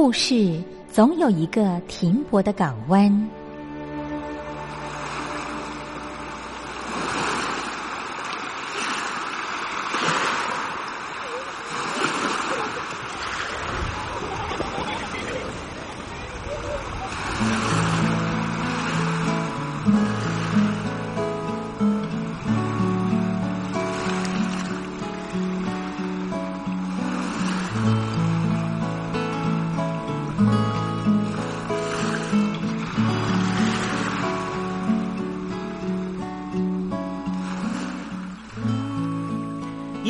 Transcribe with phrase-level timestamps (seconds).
[0.00, 3.28] 故事总有一个停泊的港湾。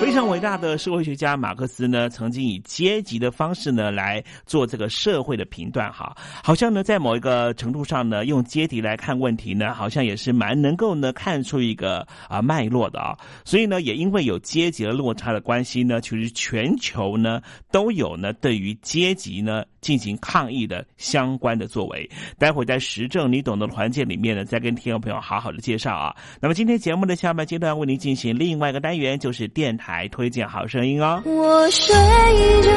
[0.00, 13.16] 非常伟大的社会学家马克思呢，曾经以阶级的方式呢来做这个社会的评断，哈，好像呢在某一个程度上呢，用阶级来看问题呢，好像也是蛮能够呢看出一个啊脉络的啊。
[13.44, 22.08] 所以呢，也因为有阶级的落差的关系呢，其实全球呢都有呢对于阶级呢进行抗议的相关的作为。
[22.38, 26.16] 待会在时政你懂得的环节里面呢，再跟听众朋友好好的介绍啊。
[26.40, 29.89] 那么今天节目的下半阶段为您进行另外一个单元，就是电台。
[29.90, 31.20] 来推荐好声音哦。
[31.24, 32.70] 我睡着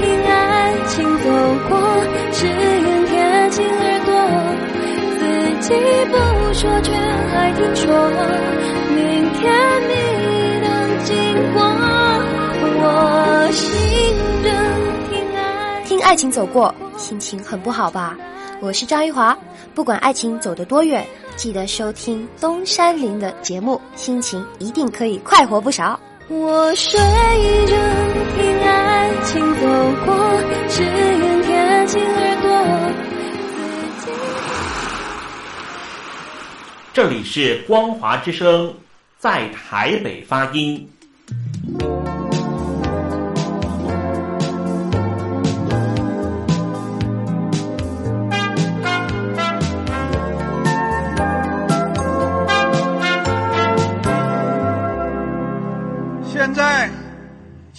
[0.00, 1.30] 听爱情走
[1.68, 1.78] 过，
[2.32, 4.10] 只愿贴近耳朵，
[5.18, 5.22] 自
[5.68, 5.72] 己
[6.10, 6.14] 不
[6.52, 7.86] 说却还听说，
[8.90, 8.98] 明
[9.34, 9.40] 天
[9.88, 9.92] 你
[10.66, 11.14] 能经
[11.54, 11.62] 过，
[12.80, 12.82] 我
[13.52, 13.62] 醒
[14.42, 14.46] 着
[15.10, 18.16] 听爱听爱情走过，心情很不好吧？
[18.60, 19.38] 我是张玉华，
[19.76, 21.06] 不管爱情走得多远，
[21.36, 25.98] 记得收听东山林的节目，心情一定可以快活不少。
[26.30, 27.74] 我睡着
[28.36, 29.62] 听爱情走
[30.04, 30.14] 过，
[30.68, 32.46] 只愿贴近耳朵。
[36.92, 38.74] 这里是光华之声，
[39.18, 40.86] 在台北发音。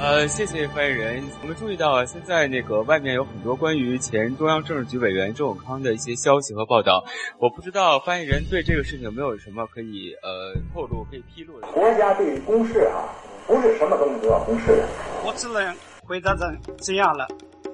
[0.00, 1.22] 呃，谢谢发言人。
[1.42, 7.04] 我们注意到啊，现在那个外面有很多关于前中央政治局委员周永康的一些消息和报道。
[7.38, 11.66] 我不知道发言人对这个事情有没有什么可以呃透露、可以披露的。
[11.66, 13.12] 国家对于公示啊，
[13.46, 14.88] 不是什么东西都要公示的。
[15.22, 15.76] 我只能
[16.06, 17.28] 回答成这样了，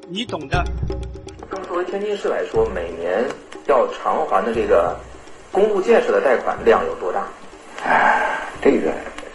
[0.09, 0.65] 你懂的。
[1.69, 3.25] 作为天津市来说，每年
[3.69, 4.99] 要偿还的这个
[5.53, 7.29] 公路建设的贷款量有多大？
[7.85, 8.93] 哎，这个。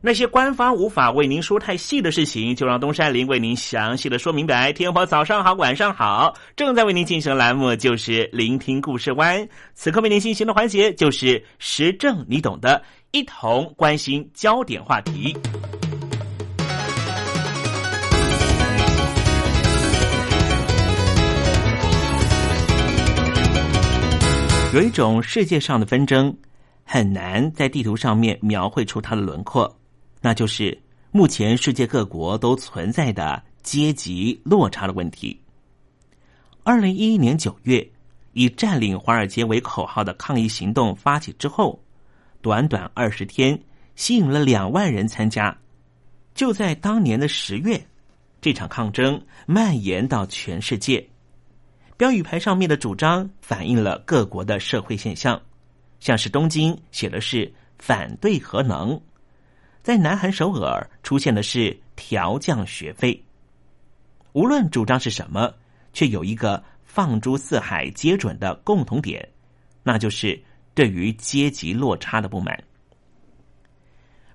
[0.00, 4.72] 那些官方无法为您说太细的事情，就让东山林为您详细的说明白。
[4.72, 9.46] 天婆早上好，晚上好，正在为您进行的栏目就是聆听故事湾。
[9.74, 15.36] 此刻为您进行的环节就是时政，你懂的，一同关心焦点话题。
[24.72, 26.32] 有一种世界上的纷争，
[26.84, 29.77] 很难在地图上面描绘出它的轮廓。
[30.20, 30.76] 那就是
[31.10, 35.40] 目前世界各国都存在的阶级落差的问题。
[36.62, 37.88] 二零一一年九月，
[38.32, 41.82] 以占领华尔街为口号的抗议行动发起之后，
[42.40, 43.58] 短短二十天，
[43.96, 45.56] 吸引了两万人参加。
[46.34, 47.84] 就在当年的十月，
[48.40, 51.08] 这场抗争蔓延到全世界。
[51.96, 55.40] 标语牌上面的主张反映了各国的社会现象，
[55.98, 59.00] 像是东京写的是反对核能，
[59.82, 63.22] 在南韩首尔出现的是调降学费。
[64.32, 65.52] 无论主张是什么，
[65.92, 69.26] 却有一个放诸四海皆准的共同点，
[69.82, 70.40] 那就是
[70.74, 72.62] 对于阶级落差的不满。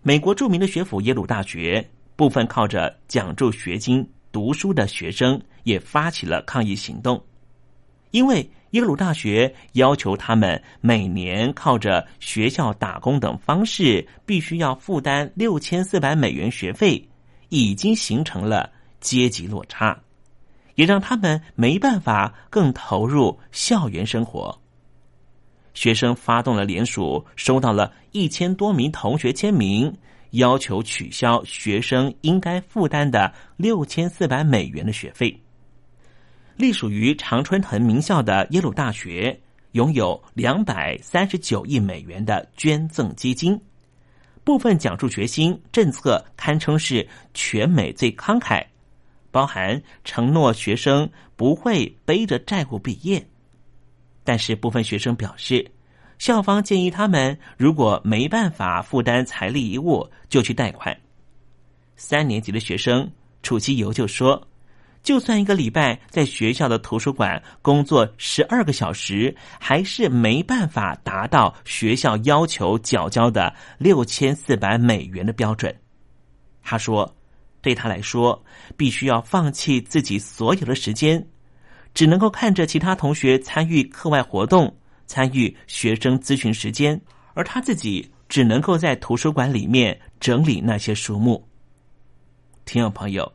[0.01, 7.23] 美国著名的学府耶鲁大学，部分靠着奖助学金读书的学生也发起了抗议行动。
[8.11, 17.07] 因为耶鲁大学要求他们每年靠着学校打工等方式，必须要负担六千四百美元学费，
[17.49, 19.95] 已经形成了阶级落差，
[20.73, 24.59] 也让他们没办法更投入校园生活。
[25.75, 29.95] 学生发动了联署，收到了一千多名同学签名，
[30.31, 35.42] 要求取消学生应该负担的六千四百美元的学费。
[36.55, 39.39] 隶属于常春藤名校的耶鲁大学
[39.71, 43.59] 拥有两百三十九亿美元的捐赠基金，
[44.43, 48.63] 部分奖助学金政策堪称是全美最慷慨，
[49.31, 53.25] 包含承诺学生不会背着债务毕业。
[54.23, 55.69] 但是部分学生表示，
[56.19, 60.95] 校方建议他们如果没办法负担财力遗物，就去贷款。
[61.95, 64.47] 三年级的学生楚其游就说。
[65.03, 75.75] 就算一个礼拜在学校的图书馆工作十二个小时，还是没办法达到学校要求缴交的六千四百美元的标准。
[76.61, 77.13] 他说
[77.61, 78.41] ：“对他来说，
[78.77, 81.27] 必须要放弃自己所有的时间，
[81.93, 84.73] 只能够看着其他同学参与课外活动，
[85.05, 86.99] 参与学生咨询时间，
[87.33, 91.45] 而他自己只能够在图书馆里面整理那些书目。”
[92.63, 93.29] 听众朋友，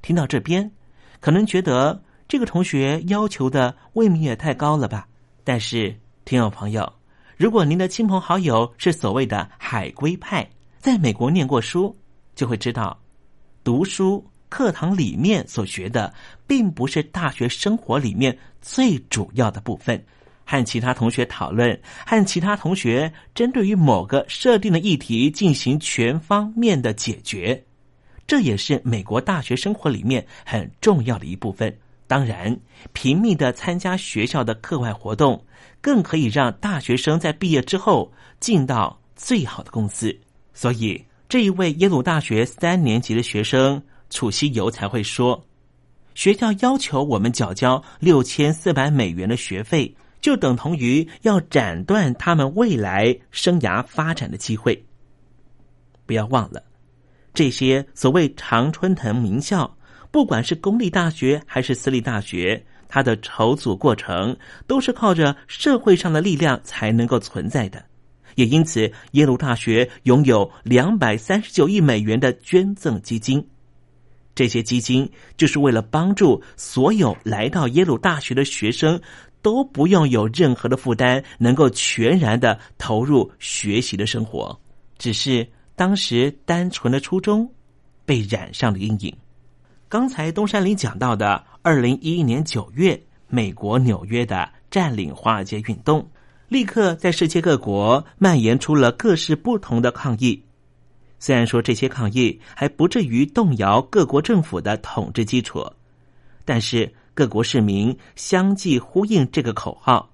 [0.00, 0.70] 听到这边。
[1.20, 5.06] 可能觉得这个同学要求的未免也太高了吧？
[5.44, 5.94] 但是，
[6.24, 6.92] 听众朋友，
[7.36, 10.48] 如果您的亲朋好友是所谓的海归派，
[10.78, 11.96] 在美国念过书，
[12.34, 12.98] 就会知道，
[13.64, 16.12] 读书课堂里面所学的，
[16.46, 20.02] 并不是大学生活里面最主要的部分。
[20.50, 27.62] 和其他同学讨论，和其他同学针对于某个设定的议题进行全方面的解决。
[28.28, 31.76] 这也是美国大学生活里面很重要的一部分。
[32.06, 32.56] 当然，
[32.92, 35.42] 频密的参加学校的课外活动，
[35.80, 40.14] 更可以让大学生在毕业之后进到最好的公司。
[40.52, 45.42] 所以，这一位耶鲁大学三年级的学生楚西游才会说
[46.14, 54.84] ：“学校要求我们缴交六千四百美元的学费，就等同于要斩断他们未来生涯发展的机会。”
[56.04, 56.62] 不要忘了。
[57.38, 59.72] 这些所谓常春藤名校，
[60.10, 67.80] 不管是公立大学还是私立大学，它的筹组过程都是靠着社会上的力量才能够存在的。
[68.34, 73.46] 也因此，耶鲁大学拥有两百三十九亿美元的捐赠基金，
[74.34, 79.00] 这些基金就是为了帮助所有来到耶鲁大学的学生
[79.42, 84.60] 都不用有任何的负担，能够全然的投入学习的生活。
[84.98, 85.46] 只是。
[85.78, 87.48] 当时单纯的初衷
[88.04, 89.16] 被染上了阴影。
[89.88, 96.10] 刚才东山里讲到的，二零一一年九月，美国纽约的占领华尔街运动，
[96.48, 100.42] 立刻在世界各国蔓延出了各式不同的抗议。
[101.20, 105.64] 虽然说这些抗议还不至于动摇各国政府的统治基础，
[106.44, 110.12] 但是各国市民相继呼应这个口号，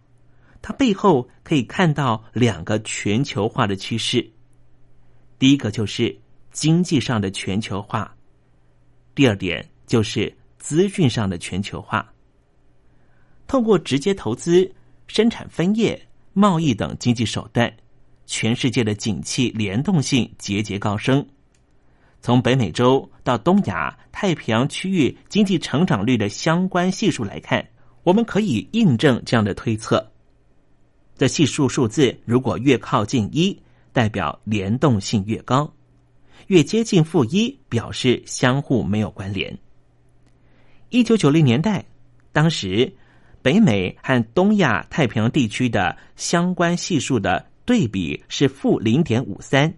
[0.60, 4.30] 它背后可以看到两个全球化的趋势。
[5.38, 6.16] 第一个就是
[6.52, 8.14] 经济上的全球化，
[9.14, 12.08] 第二点就是资讯上的全球化。
[13.46, 14.70] 透过直接投资、
[15.06, 16.00] 生产分业、
[16.32, 17.70] 贸易等经济手段，
[18.26, 21.26] 全世界的景气联动性节节高升。
[22.22, 27.68] 从北美洲到东亚、太平洋区域经济成长率的相关系数来看，
[28.02, 30.10] 我们可以印证这样的推测：
[31.18, 33.60] 这系数数字如果越靠近一。
[33.94, 35.72] 代表联动性越高，
[36.48, 39.56] 越接近负一，表示相互没有关联。
[40.90, 41.84] 一九九零年代，
[42.32, 42.92] 当时
[43.40, 49.72] 北美和东亚太平洋地区的相关系数的对比是负零点五三，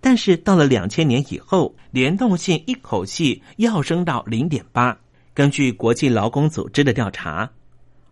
[0.00, 4.98] 但是到了两千年以后，联动性一口气要升到零点八。
[5.32, 7.48] 根据国际劳工组织的调查，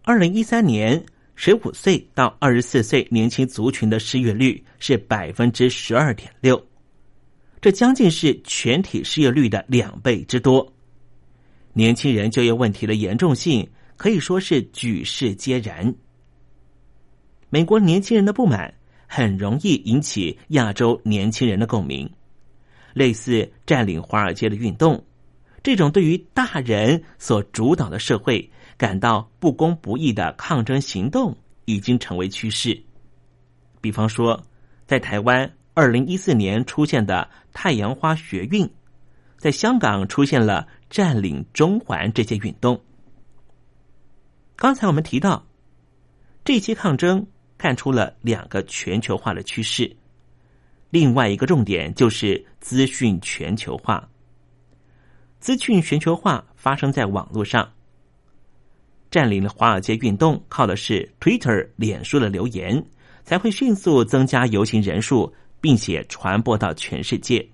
[0.05, 1.05] 二零一三年。
[1.35, 6.65] 十五岁到二十四岁年轻族群的失业率是百分之十二点六，
[7.61, 10.73] 这将近是全体失业率的两倍之多。
[11.73, 15.95] 年轻人就业问题的严重性可以说是举世皆然。
[17.49, 18.73] 美国年轻人的不满
[19.07, 22.09] 很容易引起亚洲年轻人的共鸣，
[22.95, 25.03] 类似占领华尔街的运动，
[25.63, 28.51] 这种对于大人所主导的社会
[28.83, 31.37] 感到不公不义的抗争行动，
[31.67, 32.83] 已经成为趋势。
[33.81, 34.43] 比方说，
[34.89, 38.69] 在台湾二零一四年出现的太阳花学运，
[39.39, 42.83] 在香港出现了占领中环这些运动。
[44.57, 45.47] 刚才我们提到
[46.45, 47.25] 这些抗争。
[47.59, 49.97] 看出了两个全球化的趋势，
[50.91, 54.09] 另外一个重点就是资讯全球化。
[55.39, 57.73] 资讯全球化发生在网络上，
[59.13, 62.85] 占领了华尔街运动，靠的是 Twitter、脸书的留言，
[63.23, 67.47] 才会迅速增加游行人数，并且传播到全世界。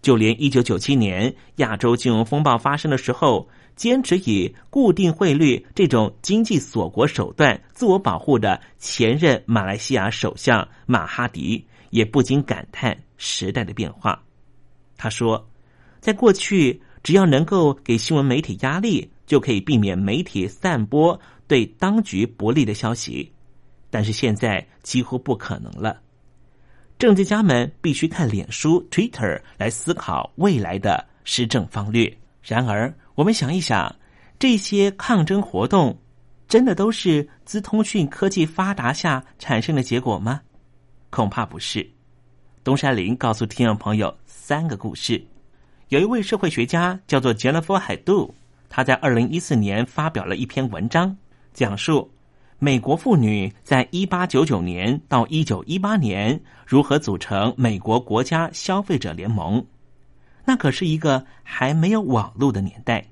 [0.00, 3.48] 就连一九九七年亚洲金融风暴发生的时候。
[3.76, 14.22] 坚持以固定汇率这种经济锁国手段自我保护的前任马来西亚首相马哈迪也不禁感叹时代的变化。
[14.96, 15.48] 他说
[15.98, 23.32] ：“在过去，只要能够给新闻媒体压力，就可以避免媒体散播对当局不利的消息。
[23.90, 26.00] 但是现在几乎不可能了。
[26.98, 32.16] 政治家们必须看脸书 （Twitter） 来思考未来的施政方略。
[32.42, 33.94] 然而。”我们想一想，
[34.40, 35.96] 这些抗争活动
[36.48, 40.40] 真的都是资通讯科技发达下产生的结果吗？
[41.10, 41.88] 恐怕不是。
[42.64, 45.24] 东山林告诉听众朋友三个故事。
[45.90, 48.34] 有一位社会学家叫做杰 f 夫海杜，
[48.76, 51.16] 他在二零一四年发表了一篇文章，
[51.52, 52.10] 讲述
[52.58, 59.64] 美国妇女在一八九九年到一九一八年如何组成美国国家消费者联盟。
[60.44, 63.06] 那可是一个还没有网络的年代。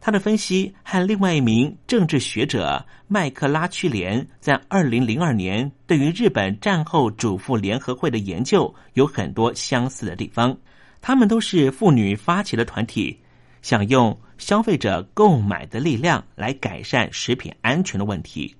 [0.00, 10.56] 他的分析和另外一名政治学者麦克拉屈连在二零零二年对于日本战后主妇联合会的研究有很多相似的地方。
[11.02, 13.20] 他们都是妇女发起的团体，
[13.60, 18.54] 想用消费者购买的力量来改善食品安全的问题，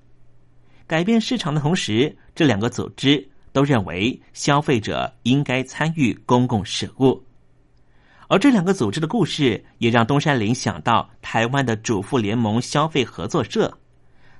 [0.86, 7.22] 改变市场的同时，这两个组织都认为消费者应该参与公共事务。
[8.28, 13.76] 而这两个组织的故事，也让东山林想到台湾的主妇联盟消费合作社。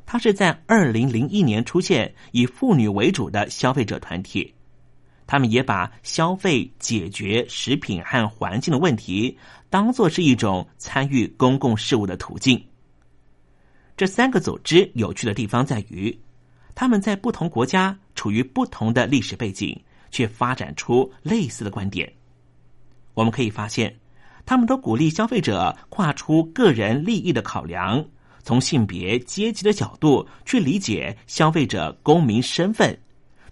[0.07, 4.55] 它是在二零零一年出现，以妇女为主的消费者团体。
[5.27, 9.37] 他们也把消费解决食品和环境的问题，
[9.71, 12.63] 当做是一种参与公共事务的途径。
[13.97, 16.17] 这三个组织有趣的地方在于，
[16.75, 22.13] 他们在不同国家处于不同的历史背景，却发展出类似的观点。
[23.15, 23.97] 我们可以发现，
[24.45, 28.05] 他们都鼓励消费者跨出个人利益的考量，
[28.43, 32.99] 从性别、阶级的角度去理解消费者公民身份，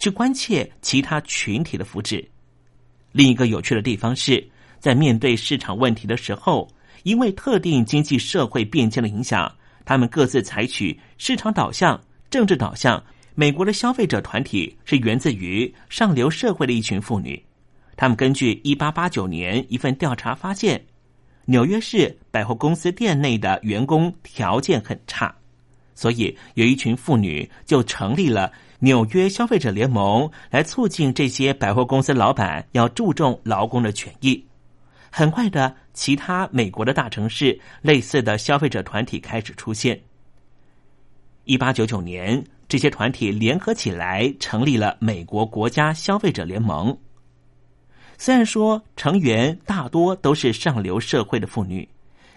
[0.03, 2.27] 去关切其他群体的福祉。
[3.13, 4.45] 另一个有趣的地方是，
[4.81, 6.69] 在面对市场问题的时候，
[7.05, 9.49] 因为特定经济社会变迁的影响，
[9.85, 13.01] 他们各自采取市场导向、政治导向。
[13.37, 17.41] 美国的消费者团体是源自于上流社会的一群妇女。
[17.97, 20.85] 他们根据一八八九年一份调查发现，
[21.45, 25.33] 纽约市百货公司店内的员工条件很差，
[25.95, 28.53] 所以有一群妇女就成立了
[28.85, 34.45] 纽约消费者联盟，来促进这些百货公司老板要注重劳工的权益。
[35.09, 40.01] 很快的，其他美国的大城市类似的消费者团体开始出现。
[41.45, 46.99] 一八九九年，这些团体联合起来成立了美国国家消费者联盟。
[48.19, 51.89] 虽然说成员大多都是上流社会的妇女，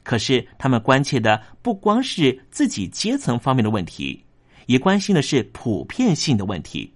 [0.04, 4.24] 可是他们关切的不光是自己阶层方面的问题，
[4.66, 6.94] 也关心的是普遍性的问题。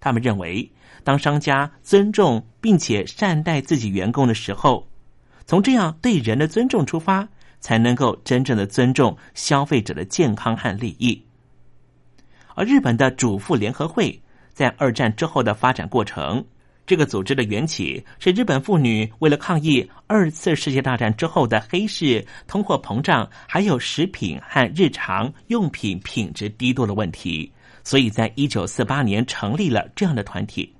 [0.00, 0.70] 他们认为，
[1.04, 4.88] 当商家尊重并且善待自己员工的时候，
[5.46, 7.28] 从这样对人的尊重出发，
[7.60, 11.22] 才能够真正的尊重消费者的健康和利益。
[12.54, 14.20] 而日本的主妇联合会
[14.52, 16.44] 在二战之后的发展过程。
[16.84, 27.50] 这个组织的缘起是日本妇女为了抗议二次世界大战之后的黑市、通货膨胀，还有食品和日常用品品质低落的问题，
[27.84, 30.74] 所以在一九四八年成立了这样的团体。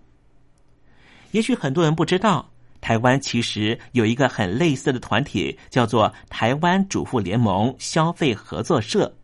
[1.30, 9.14] 也许很多人不知道，台湾其实有一个很类似的团体，叫做台湾主妇联盟消费合作社，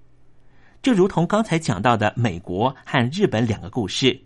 [0.81, 4.19] 就如同刚才讲到的美国和日本两个故事。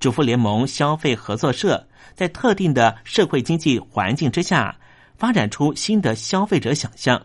[0.00, 4.74] 主妇联盟消费合作社在特定的社会经济环境之下，
[5.18, 7.20] 发展出新的消费者想象，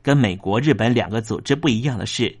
[0.00, 2.34] 跟美国、日本两个组织不一样的是，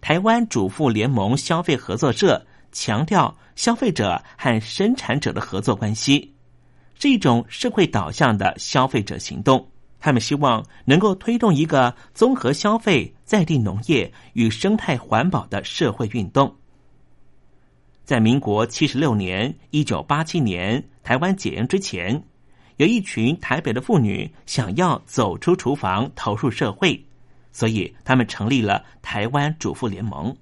[0.00, 6.34] 台湾主妇联盟消费合作社强调消费者和生产者的合作关系，
[6.98, 9.68] 是一种社会导向的消费者行动。
[10.00, 16.56] 他们希望能够推动一个综合消费、在地农业与生态环保的社会运动。
[18.08, 22.24] 在民国七十六年（一九八七年）台湾解严之前，
[22.78, 27.04] 有一群台北的妇女想要走出厨房，投入社会，
[27.52, 30.34] 所以他们成立了台湾主妇联盟。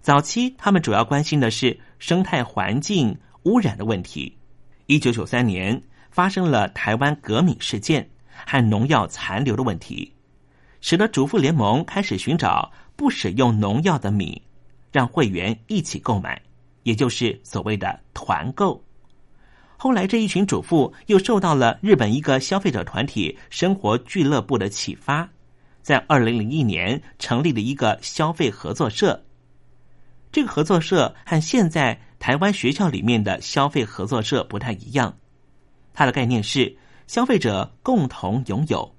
[0.00, 4.36] 早期，他们主要关心的是生态环境污染的问题。
[4.86, 8.10] 一九九三年，发生了台湾革命事件。
[8.44, 10.12] 和农药残留的问题，
[10.80, 14.42] 使得主妇联盟开始寻找不使用农药的米，
[14.90, 16.42] 让会员一起购买，
[16.86, 18.80] 也就是所谓的团购。
[19.76, 25.28] 后来这一群主妇又受到了日本一个消费者团体生活俱乐部的启发，
[25.82, 29.20] 在二零零一年成立了一个消费合作社。
[30.30, 35.18] 这个合作社和现在台湾学校里面的消费合作社不太一样，
[35.92, 36.78] 它的概念是。
[37.08, 38.96] 消费者共同拥有，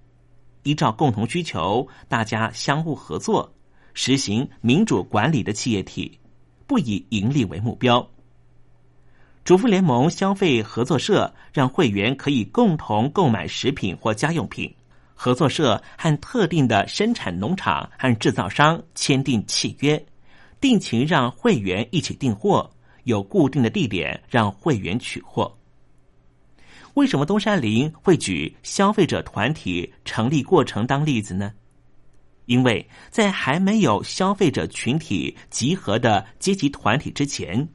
[0.63, 3.53] 依照共同需求，大家相互合作，
[3.93, 6.17] 实行民主管理的企业体，
[6.67, 8.07] 不以盈利为目标。
[9.43, 14.75] 主妇联盟消费合作社让会员可以共同购买食品或家用品，
[15.15, 20.05] 合作社和特定的生产农场和制造商签订契约，
[20.59, 22.69] 定期让会员一起订货，
[23.05, 25.57] 有固定的地点让会员取货。
[26.95, 31.53] 为什么东山林会举消费者团体成立过程当例子呢？
[32.47, 37.65] 因为在还没有消费者群体集合的阶级团体之前，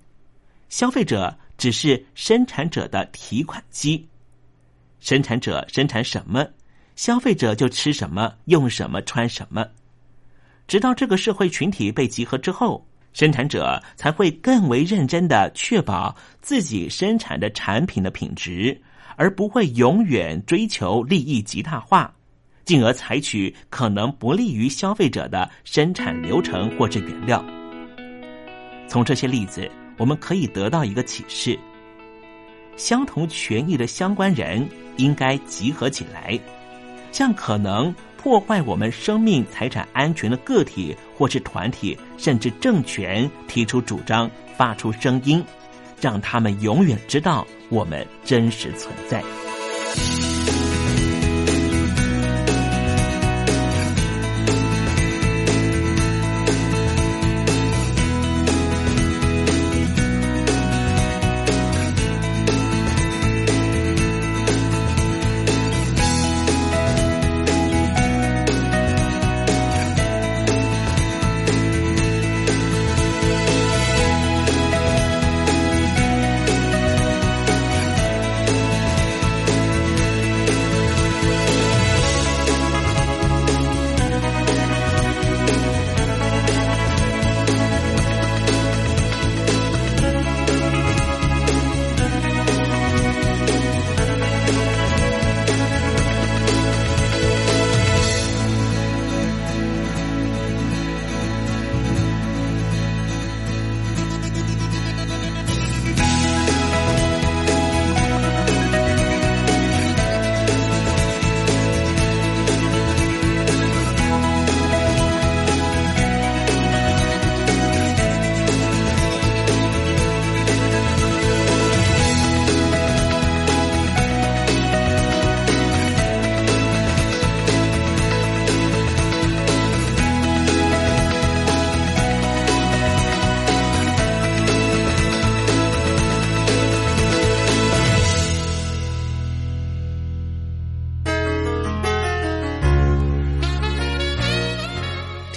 [0.69, 4.07] 消费者只是生产者的提款机。
[4.99, 6.47] 生产者生产什么，
[6.97, 9.67] 消费者就吃什么、用什么、穿什么。
[10.67, 18.83] 直到这个社会群体被集合之后，生产者才会更为认真的确保自己生产的产品的品质。
[19.17, 22.13] 而不会永远追求利益极大化，
[22.65, 27.45] 进而采取可能不利于消费者的生产流程或者原料。
[28.89, 31.59] 从这些例子，我们可以得到一个启示：
[32.77, 36.39] 相同权益的相关人应该集合起来，
[37.11, 45.45] 向可能破坏我们生命财产安全的个体或是团体，甚至政权提出主张，发出声音。
[46.01, 49.23] 让他们永远知道我们真实存在。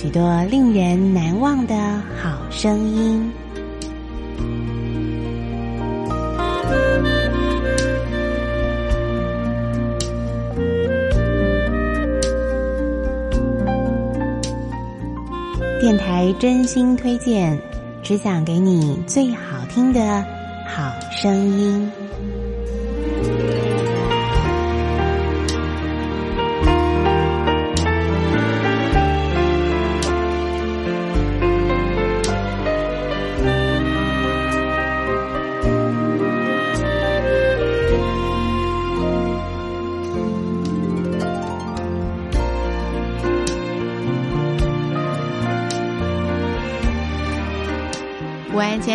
[0.00, 1.74] 许多令人难忘的
[2.22, 3.32] 好声音。
[15.80, 17.60] 电台真心推荐
[18.00, 20.24] 只想给你最好听的
[20.64, 21.97] 好声音。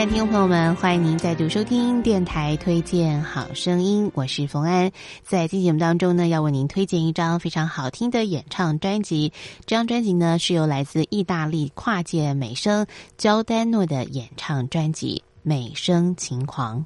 [0.06, 4.92] 听众朋友们欢迎您再度收听电台推荐好声音我是冯安。
[5.24, 9.32] 在今节目当中呢要为您推荐一张非常好听的演唱专辑
[9.66, 12.86] 这张专辑呢是由来自意大利跨界美声
[13.18, 16.86] 焦丹诺的演唱专辑美声情狂。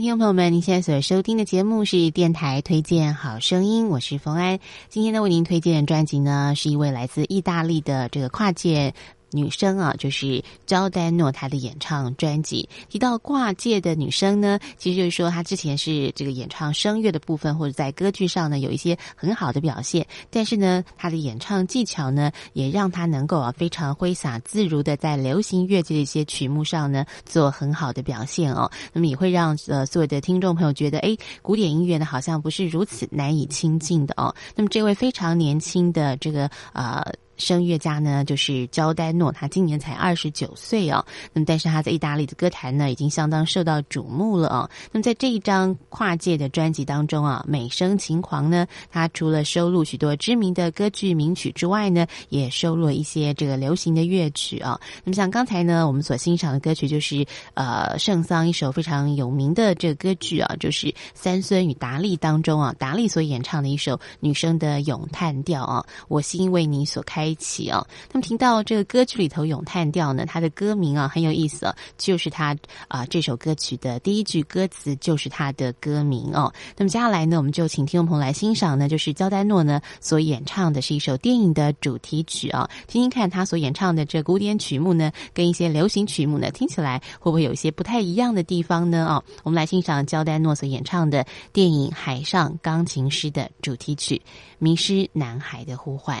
[0.00, 4.58] 听众朋友们，您现在所收听的节目是电台推荐好声音，我是冯安。
[4.90, 8.92] 今天呢，为您推荐的专辑呢，是一位来自意大利的这个跨界。
[9.32, 12.68] 女生啊，就是焦丹诺她的演唱专辑。
[12.88, 20.06] 提到挂界的女生呢，其实就是说她之前是这个演唱声乐的部分，或者在歌剧上呢有一些很好的表现。
[20.30, 28.70] 但是呢，她的演唱技巧呢，也让她能够啊非常挥洒自如的在流行乐界的一些曲目上呢做很好的表现哦。
[28.92, 34.34] 那么也会让呃所有的听众朋友觉得，哎，古典音乐呢好像不是如此难以亲近的哦。
[34.54, 37.04] 那么这位非常年轻的这个呃。
[37.36, 41.04] 声乐家呢，就是焦丹诺，他今年才二十九岁哦。
[41.32, 44.70] 那么，但是他在意大利的歌坛呢，已经相当受到瞩目了哦。
[44.92, 54.80] 那么，在这一张跨界的专辑当中啊，《美声情狂》呢，他除了收录许多知名的歌剧名曲之外呢，也收录了一些这个流行的乐曲啊。
[55.04, 67.25] 那么，像刚才呢，我们所欣赏的歌曲就是呃圣桑一首非常有名的这个歌剧啊，就是《三孙与达利》当中啊，达利所演唱的一首女生的咏叹调啊，我心为你所开。
[67.26, 72.56] 一起哦，那么听到这个歌曲里头咏叹调呢，它的歌名啊很有意思哦，就是它
[72.88, 76.52] 啊这首歌曲的第一句歌词就是它的歌名哦。
[76.76, 89.06] 那么接下来呢，我们就请听众朋友来欣赏呢，就是焦丹诺呢所演唱的是一首电影的主题曲啊，听听看他所演唱的这古典曲目呢，跟一些流行曲目呢听起来会不会有一些不太一样的地方呢？
[89.06, 94.16] 哦，我们来欣赏焦丹诺所演唱的电影《海上钢琴师》的主题曲
[94.58, 96.18] 《迷失男孩的呼唤》。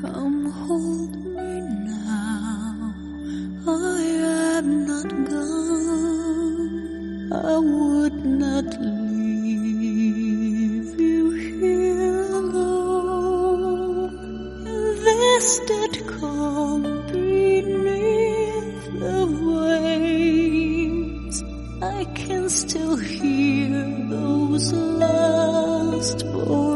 [0.00, 2.94] Come hold me now.
[3.66, 4.00] I
[4.58, 6.70] am not gone.
[7.32, 9.70] I would not leave
[11.00, 14.14] you here alone.
[15.04, 16.82] This dead calm
[17.12, 19.26] beneath the
[19.56, 21.38] waves,
[21.82, 26.73] I can still hear those last voices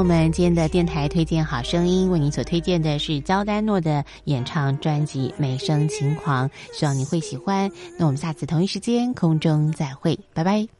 [0.00, 7.70] 我们，今天的电台推荐好声音，为您所推荐的是焦丹诺的演唱专辑《美声情狂》，希望你会喜欢。
[7.98, 10.79] 那我们下次同一时间空中再会，拜拜。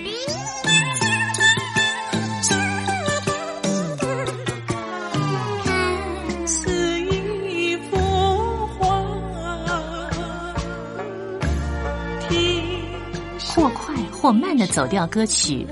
[14.33, 15.65] 慢的走调歌曲，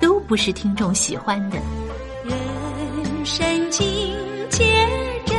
[0.00, 1.58] 都不是听众喜欢的。
[2.24, 3.86] 人生境
[4.50, 4.64] 界
[5.24, 5.36] 真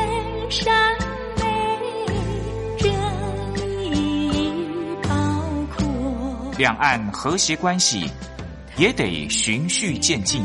[0.52, 0.96] 善
[1.38, 1.44] 美，
[2.78, 2.92] 真
[3.92, 4.52] 理
[5.04, 5.10] 高
[5.76, 5.86] 阔。
[6.58, 8.10] 两岸和谐关系
[8.78, 10.44] 也得循序渐进，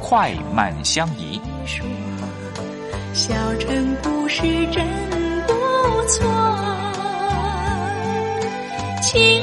[0.00, 1.40] 快慢相宜。
[3.14, 4.86] 小城故事真
[5.46, 5.52] 不
[6.08, 6.26] 错，
[9.02, 9.42] 亲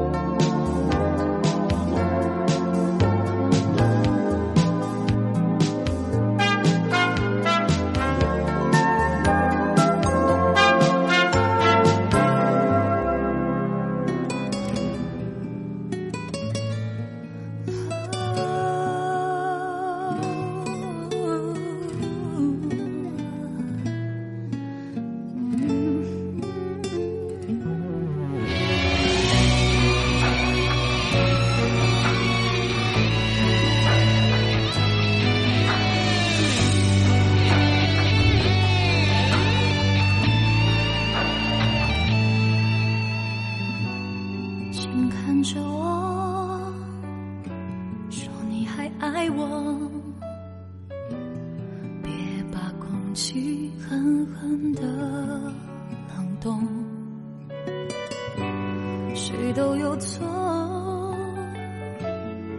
[59.23, 60.25] 谁都有错，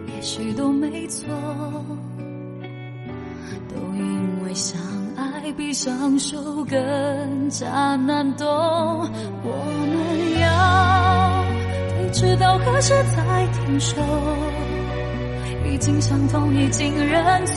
[0.06, 1.26] 也许都没错，
[3.68, 4.80] 都因为相
[5.16, 8.46] 爱比相守更加难懂。
[8.46, 9.50] 我
[9.88, 11.44] 们要。
[12.12, 13.96] 直到何时才停手？
[15.66, 17.54] 已经伤痛，已经认错，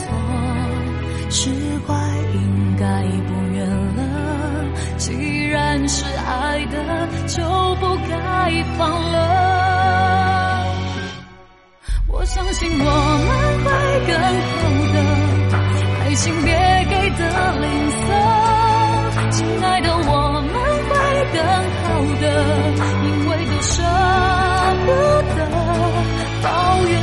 [1.30, 1.50] 释
[1.86, 1.94] 怀
[2.34, 3.45] 应该不。
[4.98, 6.76] 既然是爱的，
[7.28, 7.42] 就
[7.76, 9.16] 不该放了。
[12.08, 13.28] 我相信我们
[13.62, 13.70] 会
[14.06, 14.10] 更
[14.50, 14.56] 好
[14.94, 14.96] 的，
[16.02, 16.50] 爱情别
[16.88, 17.20] 给的
[17.60, 18.04] 吝啬，
[19.30, 20.00] 亲爱的，我
[20.32, 20.92] 们会
[21.34, 21.38] 更
[21.82, 21.84] 好
[22.20, 22.24] 的，
[23.04, 23.72] 因为都舍
[24.86, 24.88] 不
[25.36, 25.38] 得，
[26.42, 26.46] 抱
[26.86, 26.94] 怨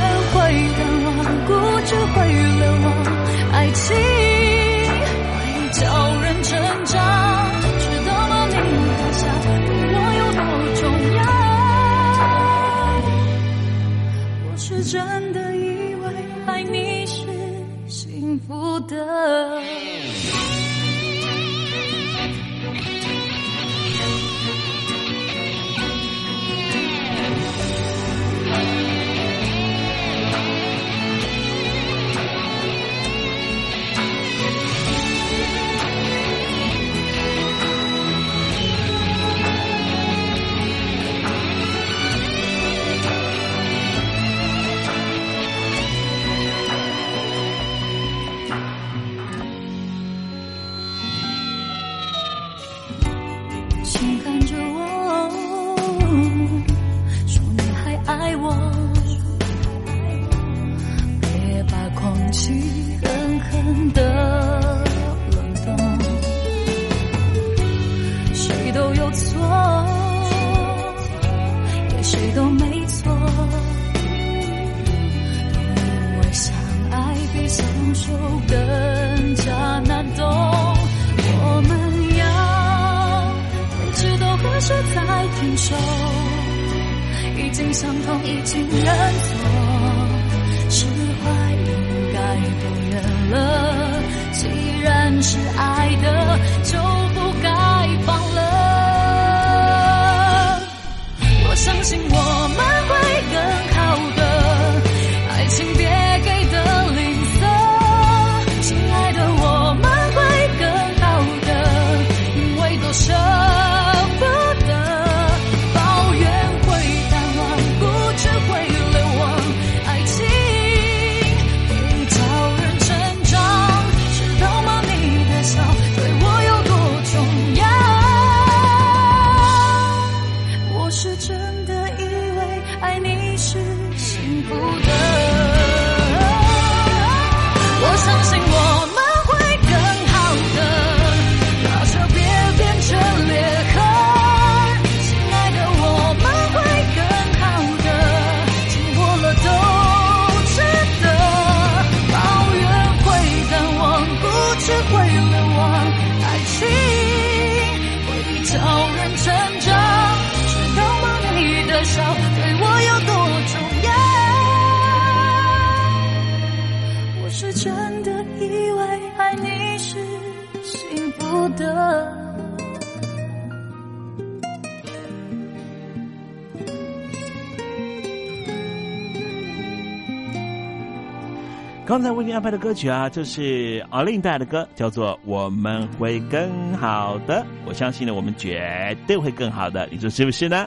[181.94, 187.36] 刚才为您安排的歌曲啊，就是敖令带的歌，叫做《我们会更好的》。
[187.64, 190.66] 我相信呢，我们绝对会更好的，你说是不是呢？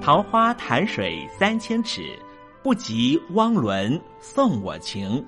[0.00, 2.02] 桃花潭水三千尺，
[2.64, 5.24] 不及汪伦送我情。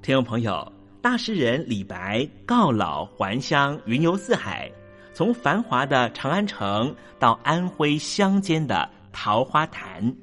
[0.00, 4.72] 听众朋友，大诗人李白告老还乡，云游四海，
[5.20, 10.16] 从繁华的长安城到安徽乡间的桃花潭。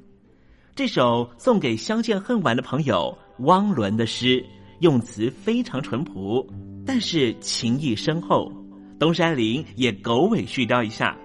[0.74, 4.44] 这首送给相见恨晚的朋友汪伦的诗，
[4.80, 6.44] 用词非常淳朴，
[6.84, 8.52] 但是情意深厚。
[8.98, 11.16] 东山林也狗尾续貂一下。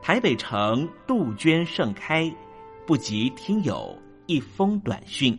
[0.00, 2.32] 台北城杜鹃盛开，
[2.86, 3.92] 不及听友
[4.26, 5.36] 一封短讯，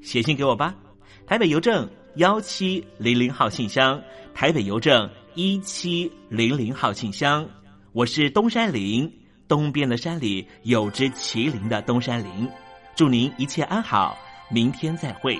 [0.00, 0.74] 写信给我吧。
[1.26, 1.86] 台北邮政
[2.16, 3.98] 幺七零零号信箱，
[4.34, 7.48] 台北邮政一七零零号信箱。
[7.92, 9.10] 我是东山林，
[9.48, 12.46] 东边的山里有只麒麟的东山林。
[12.94, 14.14] 祝您一切安好，
[14.50, 15.38] 明天再会。